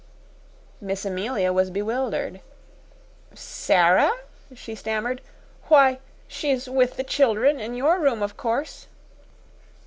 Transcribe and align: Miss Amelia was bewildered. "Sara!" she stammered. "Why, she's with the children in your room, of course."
Miss 0.81 1.05
Amelia 1.05 1.53
was 1.53 1.69
bewildered. 1.69 2.41
"Sara!" 3.35 4.11
she 4.55 4.73
stammered. 4.73 5.21
"Why, 5.67 5.99
she's 6.27 6.67
with 6.67 6.97
the 6.97 7.03
children 7.03 7.59
in 7.59 7.75
your 7.75 7.99
room, 7.99 8.23
of 8.23 8.35
course." 8.35 8.87